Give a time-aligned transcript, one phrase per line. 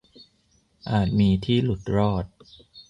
[0.89, 2.25] -อาจมีที่หลุดรอด